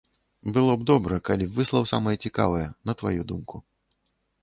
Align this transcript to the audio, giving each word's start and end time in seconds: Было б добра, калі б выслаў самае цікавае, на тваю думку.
Было 0.55 0.77
б 0.83 0.87
добра, 0.91 1.19
калі 1.29 1.47
б 1.51 1.61
выслаў 1.61 1.87
самае 1.93 2.17
цікавае, 2.27 2.65
на 2.91 2.99
тваю 3.03 3.21
думку. 3.35 3.67